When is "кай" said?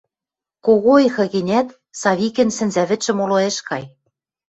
3.67-3.83